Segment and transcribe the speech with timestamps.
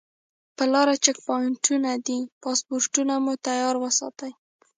[0.57, 4.31] پر لاره چیک پواینټونه دي پاسپورټونه مو تیار وساتئ.